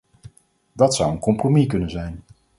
Dat 0.73 0.95
zou 0.95 1.11
een 1.11 1.19
compromis 1.19 1.67
kunnen 1.67 1.89
zijn. 1.89 2.23